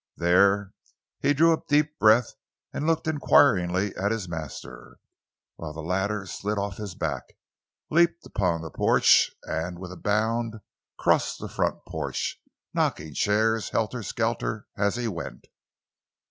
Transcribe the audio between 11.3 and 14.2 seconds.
the porch floor, knocking chairs helter